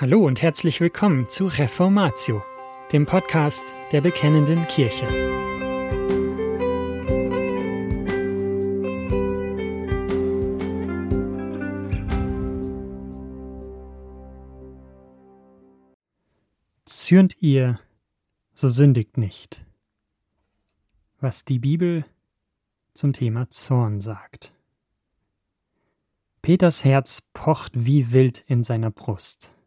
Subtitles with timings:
[0.00, 2.42] Hallo und herzlich willkommen zu Reformatio,
[2.90, 5.06] dem Podcast der Bekennenden Kirche.
[16.86, 17.78] Zürnt ihr,
[18.54, 19.66] so sündigt nicht.
[21.20, 22.06] Was die Bibel
[22.94, 24.54] zum Thema Zorn sagt.
[26.40, 29.59] Peters Herz pocht wie wild in seiner Brust.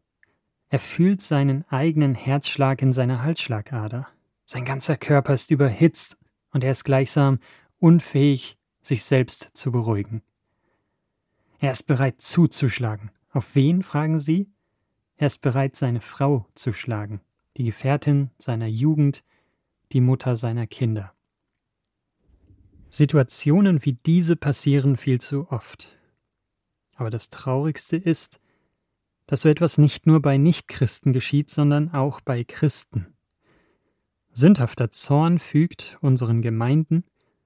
[0.73, 4.07] Er fühlt seinen eigenen Herzschlag in seiner Halsschlagader.
[4.43, 6.17] Sein ganzer Körper ist überhitzt
[6.49, 7.37] und er ist gleichsam
[7.77, 10.23] unfähig, sich selbst zu beruhigen.
[11.59, 13.11] Er ist bereit zuzuschlagen.
[13.29, 14.49] Auf wen, fragen Sie?
[15.15, 17.21] Er ist bereit, seine Frau zu schlagen,
[17.55, 19.23] die Gefährtin seiner Jugend,
[19.91, 21.13] die Mutter seiner Kinder.
[22.89, 25.95] Situationen wie diese passieren viel zu oft.
[26.95, 28.39] Aber das Traurigste ist,
[29.25, 33.07] dass so etwas nicht nur bei Nichtchristen geschieht, sondern auch bei Christen.
[34.33, 37.03] Sündhafter Zorn fügt unseren Gemeinden,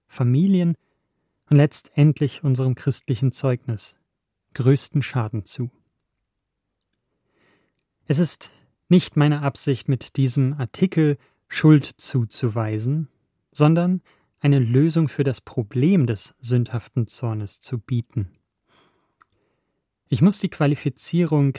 [0.08, 0.76] Familien
[1.50, 3.98] und letztendlich unserem christlichen Zeugnis
[4.54, 5.70] größten Schaden zu.
[8.08, 8.52] Es ist
[8.90, 13.10] nicht meine Absicht, mit diesem Artikel Schuld zuzuweisen,
[13.52, 14.02] sondern
[14.40, 18.32] eine Lösung für das Problem des sündhaften Zornes zu bieten.
[20.10, 21.54] Ich muss die Qualifizierung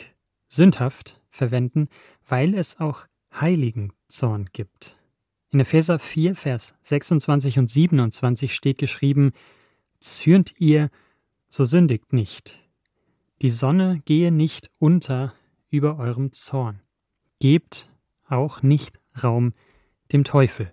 [0.49, 1.89] sündhaft verwenden,
[2.27, 4.99] weil es auch heiligen Zorn gibt.
[5.51, 9.33] In Epheser 4, Vers 26 und 27 steht geschrieben,
[10.01, 10.91] Zürnt ihr,
[11.49, 12.63] so sündigt nicht.
[13.43, 15.35] Die Sonne gehe nicht unter
[15.71, 16.81] über eurem Zorn.
[17.41, 17.91] Gebt
[18.29, 19.55] auch nicht Raum
[20.13, 20.73] dem Teufel.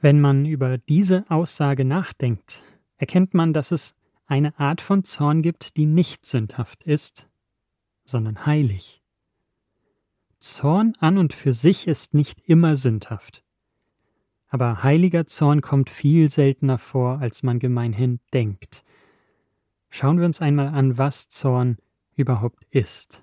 [0.00, 2.64] Wenn man über diese Aussage nachdenkt,
[2.98, 3.94] erkennt man, dass es
[4.26, 7.28] eine Art von Zorn gibt, die nicht sündhaft ist,
[8.04, 9.02] sondern heilig.
[10.38, 13.42] Zorn an und für sich ist nicht immer sündhaft.
[14.48, 18.84] Aber heiliger Zorn kommt viel seltener vor, als man gemeinhin denkt.
[19.90, 21.78] Schauen wir uns einmal an, was Zorn
[22.14, 23.22] überhaupt ist.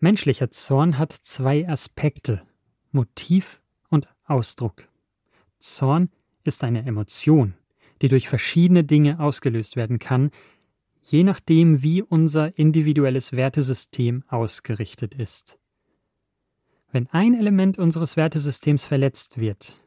[0.00, 2.42] Menschlicher Zorn hat zwei Aspekte
[2.92, 4.88] Motiv und Ausdruck.
[5.58, 6.10] Zorn
[6.44, 7.54] ist eine Emotion,
[8.02, 10.30] die durch verschiedene Dinge ausgelöst werden kann,
[11.02, 15.58] je nachdem, wie unser individuelles Wertesystem ausgerichtet ist.
[16.90, 19.78] Wenn ein Element unseres Wertesystems verletzt wird,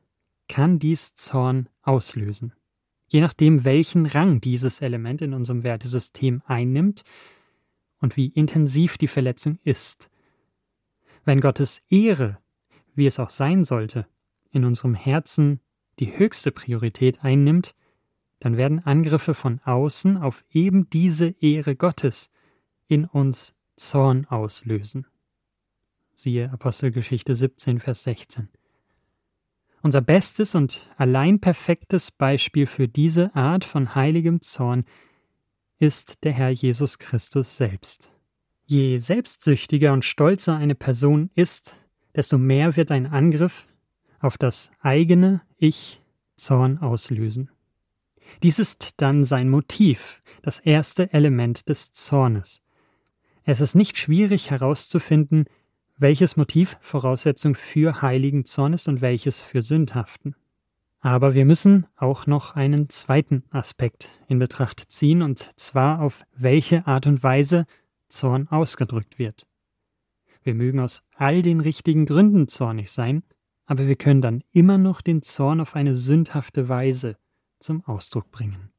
[0.47, 2.53] kann dies Zorn auslösen.
[3.07, 7.03] Je nachdem, welchen Rang dieses Element in unserem Wertesystem einnimmt
[7.99, 10.09] und wie intensiv die Verletzung ist.
[11.25, 12.37] Wenn Gottes Ehre,
[12.95, 14.07] wie es auch sein sollte,
[14.51, 15.59] in unserem Herzen
[15.99, 17.75] die höchste Priorität einnimmt,
[18.41, 22.31] dann werden Angriffe von außen auf eben diese Ehre Gottes
[22.87, 25.05] in uns Zorn auslösen.
[26.15, 28.49] Siehe Apostelgeschichte 17, Vers 16.
[29.83, 34.85] Unser bestes und allein perfektes Beispiel für diese Art von heiligem Zorn
[35.77, 38.11] ist der Herr Jesus Christus selbst.
[38.65, 41.77] Je selbstsüchtiger und stolzer eine Person ist,
[42.15, 43.67] desto mehr wird ein Angriff
[44.19, 46.01] auf das eigene Ich
[46.37, 47.51] Zorn auslösen.
[48.43, 52.61] Dies ist dann sein Motiv, das erste Element des Zornes.
[53.43, 55.45] Es ist nicht schwierig herauszufinden,
[55.97, 60.35] welches Motiv Voraussetzung für heiligen Zorn ist und welches für sündhaften.
[60.99, 66.85] Aber wir müssen auch noch einen zweiten Aspekt in Betracht ziehen, und zwar auf welche
[66.85, 67.65] Art und Weise
[68.07, 69.47] Zorn ausgedrückt wird.
[70.43, 73.23] Wir mögen aus all den richtigen Gründen zornig sein,
[73.65, 77.17] aber wir können dann immer noch den Zorn auf eine sündhafte Weise
[77.61, 78.71] zum Ausdruck bringen.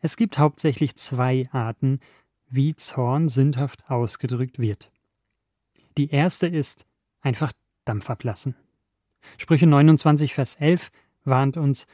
[0.00, 2.00] Es gibt hauptsächlich zwei Arten,
[2.48, 4.90] wie Zorn sündhaft ausgedrückt wird.
[5.96, 6.86] Die erste ist
[7.20, 7.52] einfach
[7.84, 8.54] Dampf ablassen.
[9.38, 10.90] Sprüche 29, Vers 11
[11.24, 11.86] warnt uns,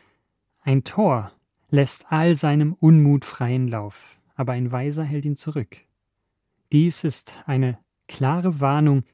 [0.60, 1.32] ein Tor
[1.70, 5.78] lässt all seinem Unmut freien Lauf, aber ein Weiser hält ihn zurück.
[6.70, 7.78] Dies ist eine
[8.08, 9.04] klare Warnung,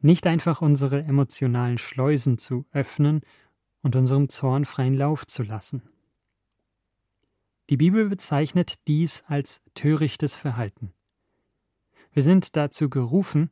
[0.00, 3.20] nicht einfach unsere emotionalen Schleusen zu öffnen
[3.82, 5.82] und unserem Zorn freien Lauf zu lassen.
[7.70, 10.92] Die Bibel bezeichnet dies als törichtes Verhalten.
[12.12, 13.50] Wir sind dazu gerufen,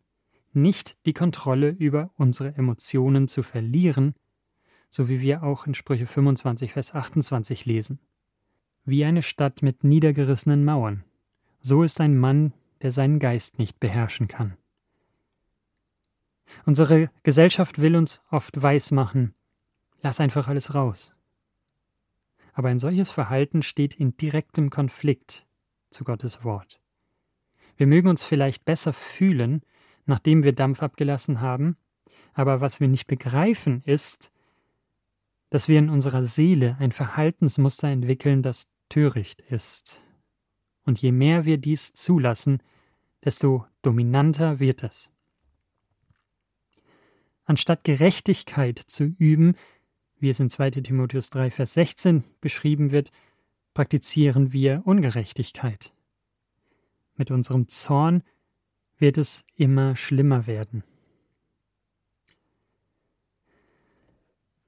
[0.52, 4.16] nicht die Kontrolle über unsere Emotionen zu verlieren,
[4.90, 8.00] so wie wir auch in Sprüche 25, Vers 28 lesen.
[8.84, 11.04] Wie eine Stadt mit niedergerissenen Mauern,
[11.60, 14.56] so ist ein Mann, der seinen Geist nicht beherrschen kann.
[16.66, 19.34] Unsere Gesellschaft will uns oft weismachen,
[20.02, 21.14] lass einfach alles raus
[22.58, 25.46] aber ein solches Verhalten steht in direktem Konflikt
[25.90, 26.80] zu Gottes Wort.
[27.76, 29.62] Wir mögen uns vielleicht besser fühlen,
[30.06, 31.76] nachdem wir Dampf abgelassen haben,
[32.32, 34.32] aber was wir nicht begreifen ist,
[35.50, 40.02] dass wir in unserer Seele ein Verhaltensmuster entwickeln, das töricht ist.
[40.84, 42.60] Und je mehr wir dies zulassen,
[43.24, 45.12] desto dominanter wird es.
[47.44, 49.54] Anstatt Gerechtigkeit zu üben,
[50.20, 53.10] wie es in 2 Timotheus 3, Vers 16 beschrieben wird,
[53.74, 55.92] praktizieren wir Ungerechtigkeit.
[57.16, 58.22] Mit unserem Zorn
[58.98, 60.84] wird es immer schlimmer werden.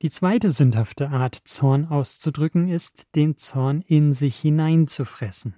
[0.03, 5.55] Die zweite sündhafte Art, Zorn auszudrücken, ist, den Zorn in sich hineinzufressen.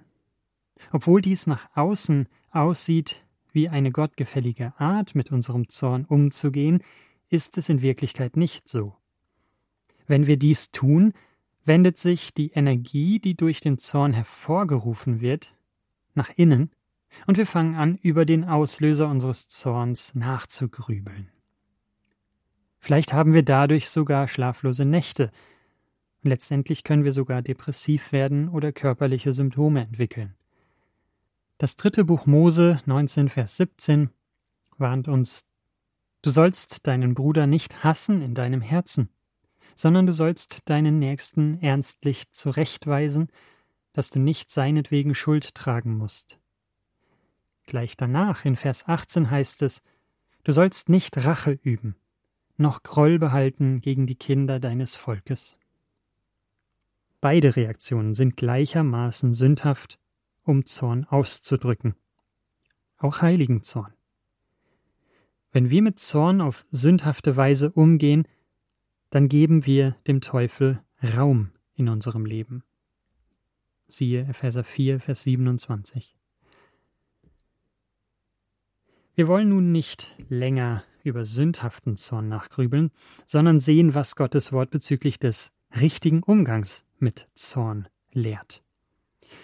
[0.91, 3.23] Obwohl dies nach außen aussieht
[3.53, 6.83] wie eine gottgefällige Art, mit unserem Zorn umzugehen,
[7.29, 8.95] ist es in Wirklichkeit nicht so.
[10.07, 11.13] Wenn wir dies tun,
[11.65, 15.55] wendet sich die Energie, die durch den Zorn hervorgerufen wird,
[16.13, 16.71] nach innen,
[17.27, 21.29] und wir fangen an, über den Auslöser unseres Zorns nachzugrübeln.
[22.79, 25.31] Vielleicht haben wir dadurch sogar schlaflose Nächte.
[26.23, 30.33] Und letztendlich können wir sogar depressiv werden oder körperliche Symptome entwickeln.
[31.59, 34.09] Das dritte Buch Mose 19, Vers 17
[34.77, 35.45] warnt uns,
[36.23, 39.07] du sollst deinen Bruder nicht hassen in deinem Herzen,
[39.75, 43.29] sondern du sollst deinen Nächsten ernstlich zurechtweisen,
[43.93, 46.39] dass du nicht seinetwegen Schuld tragen musst.
[47.65, 49.81] Gleich danach in Vers 18 heißt es,
[50.43, 51.95] du sollst nicht Rache üben,
[52.57, 55.57] noch Groll behalten gegen die Kinder deines Volkes.
[57.21, 59.97] Beide Reaktionen sind gleichermaßen sündhaft,
[60.43, 61.95] um Zorn auszudrücken.
[62.97, 63.93] Auch heiligen Zorn.
[65.53, 68.27] Wenn wir mit Zorn auf sündhafte Weise umgehen,
[69.13, 70.81] dann geben wir dem Teufel
[71.15, 72.63] Raum in unserem Leben.
[73.87, 76.17] Siehe Epheser 4, Vers 27.
[79.13, 82.89] Wir wollen nun nicht länger über sündhaften Zorn nachgrübeln,
[83.27, 88.63] sondern sehen, was Gottes Wort bezüglich des richtigen Umgangs mit Zorn lehrt.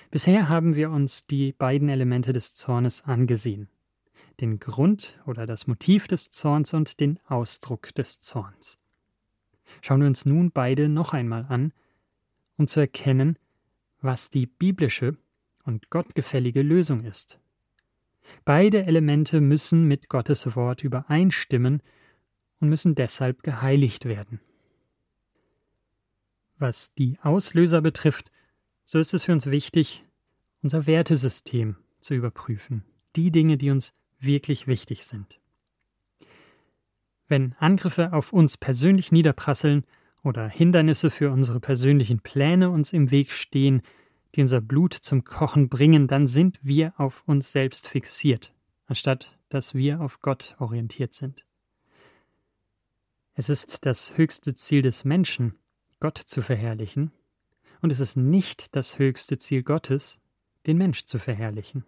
[0.10, 3.70] Bisher haben wir uns die beiden Elemente des Zornes angesehen.
[4.42, 8.79] Den Grund oder das Motiv des Zorns und den Ausdruck des Zorns.
[9.82, 11.74] Schauen wir uns nun beide noch einmal an,
[12.58, 13.38] um zu erkennen,
[14.02, 15.18] was die biblische
[15.64, 17.40] und gottgefällige Lösung ist
[18.46, 21.82] Beide Elemente müssen mit Gottes Wort übereinstimmen
[22.60, 24.40] und müssen deshalb geheiligt werden.
[26.58, 28.32] Was die Auslöser betrifft,
[28.84, 30.06] so ist es für uns wichtig,
[30.62, 32.84] unser Wertesystem zu überprüfen,
[33.16, 35.40] die Dinge, die uns wirklich wichtig sind.
[37.30, 39.86] Wenn Angriffe auf uns persönlich niederprasseln
[40.24, 43.84] oder Hindernisse für unsere persönlichen Pläne uns im Weg stehen,
[44.36, 48.54] die unser Blut zum Kochen bringen, dann sind wir auf uns selbst fixiert,
[48.88, 51.46] anstatt dass wir auf Gott orientiert sind.
[53.36, 55.56] Es ist das höchste Ziel des Menschen,
[56.00, 57.12] Gott zu verherrlichen,
[57.82, 60.20] und es ist nicht das höchste Ziel Gottes,
[60.66, 61.86] den Mensch zu verherrlichen.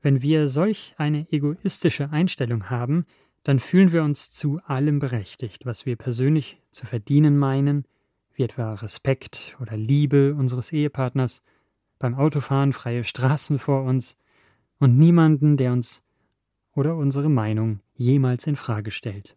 [0.00, 3.04] Wenn wir solch eine egoistische Einstellung haben,
[3.42, 7.84] dann fühlen wir uns zu allem berechtigt, was wir persönlich zu verdienen meinen,
[8.34, 11.42] wie etwa Respekt oder Liebe unseres Ehepartners,
[11.98, 14.16] beim Autofahren freie Straßen vor uns
[14.78, 16.02] und niemanden, der uns
[16.74, 19.36] oder unsere Meinung jemals in Frage stellt.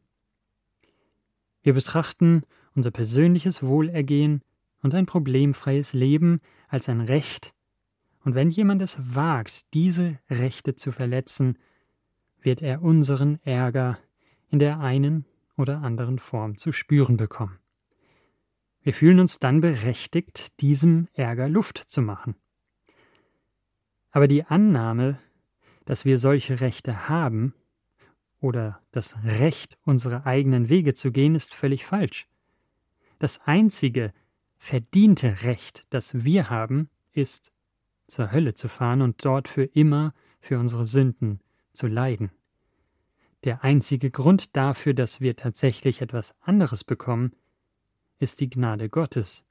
[1.63, 2.43] Wir betrachten
[2.75, 4.41] unser persönliches Wohlergehen
[4.83, 7.53] und ein problemfreies Leben als ein Recht,
[8.23, 11.57] und wenn jemand es wagt, diese Rechte zu verletzen,
[12.41, 13.99] wird er unseren Ärger
[14.49, 15.25] in der einen
[15.57, 17.59] oder anderen Form zu spüren bekommen.
[18.83, 22.35] Wir fühlen uns dann berechtigt, diesem Ärger Luft zu machen.
[24.11, 25.19] Aber die Annahme,
[25.85, 27.53] dass wir solche Rechte haben
[28.39, 32.27] oder das Recht, unsere eigenen Wege zu gehen, ist völlig falsch.
[33.19, 34.13] Das einzige
[34.57, 37.51] verdiente Recht, das wir haben, ist,
[38.11, 41.39] zur Hölle zu fahren und dort für immer für unsere Sünden
[41.73, 42.31] zu leiden.
[43.43, 47.33] Der einzige Grund dafür, dass wir tatsächlich etwas anderes bekommen,
[48.19, 49.45] ist die Gnade Gottes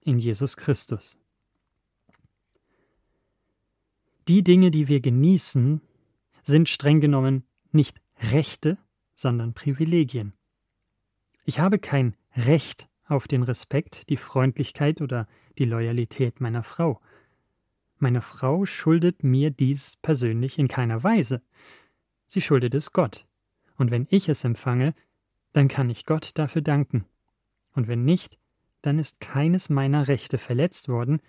[0.00, 1.18] in Jesus Christus.
[4.28, 5.82] Die Dinge, die wir genießen,
[6.42, 8.00] sind streng genommen nicht
[8.32, 8.78] Rechte,
[9.14, 10.32] sondern Privilegien.
[11.44, 15.28] Ich habe kein Recht auf den Respekt, die Freundlichkeit oder
[15.58, 17.00] die Loyalität meiner Frau.
[17.98, 21.42] Meine Frau schuldet mir dies persönlich in keiner Weise.
[22.26, 23.26] Sie schuldet es Gott.
[23.76, 24.94] Und wenn ich es empfange,
[25.52, 27.04] dann kann ich Gott dafür danken.
[27.72, 28.38] Und wenn nicht,
[28.82, 31.20] dann ist keines meiner Rechte verletzt worden,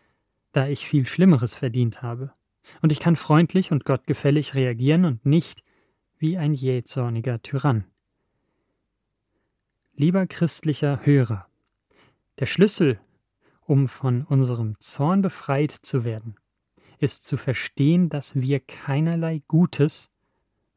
[0.52, 2.34] da ich viel Schlimmeres verdient habe.
[2.82, 5.64] Und ich kann freundlich und gottgefällig reagieren und nicht
[6.18, 7.86] wie ein jähzorniger Tyrann.
[9.94, 11.48] Lieber christlicher Hörer,
[12.40, 13.00] der Schlüssel,
[13.62, 16.36] um von unserem Zorn befreit zu werden,
[17.00, 20.12] ist zu verstehen, dass wir keinerlei Gutes,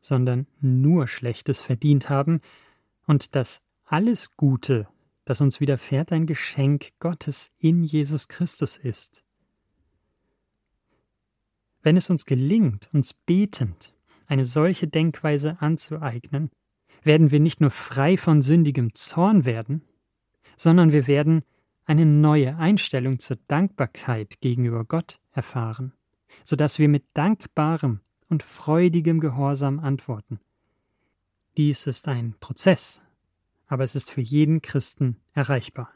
[0.00, 2.40] sondern nur Schlechtes verdient haben
[3.06, 4.86] und dass alles Gute,
[5.24, 9.24] das uns widerfährt, ein Geschenk Gottes in Jesus Christus ist.
[11.82, 13.94] Wenn es uns gelingt, uns betend
[14.26, 16.50] eine solche Denkweise anzueignen,
[17.02, 19.82] werden wir nicht nur frei von sündigem Zorn werden,
[20.56, 21.42] sondern wir werden
[21.84, 25.94] eine neue Einstellung zur Dankbarkeit gegenüber Gott erfahren,
[26.44, 30.40] so dass wir mit dankbarem und freudigem Gehorsam antworten.
[31.56, 33.02] Dies ist ein Prozess,
[33.66, 35.90] aber es ist für jeden Christen erreichbar.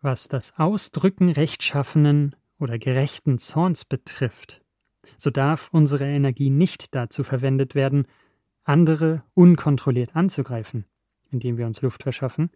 [0.00, 4.62] Was das Ausdrücken rechtschaffenen oder gerechten Zorns betrifft,
[5.16, 8.06] so darf unsere Energie nicht dazu verwendet werden,
[8.64, 10.84] andere unkontrolliert anzugreifen,
[11.30, 12.50] indem wir uns Luft verschaffen,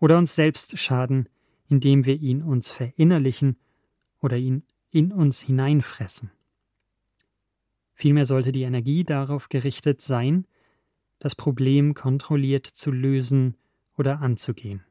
[0.00, 1.28] oder uns selbst schaden,
[1.68, 3.56] indem wir ihn uns verinnerlichen
[4.20, 4.62] oder ihn
[4.96, 6.30] in uns hineinfressen.
[7.92, 10.46] Vielmehr sollte die Energie darauf gerichtet sein,
[11.18, 13.58] das Problem kontrolliert zu lösen
[13.98, 14.86] oder anzugehen.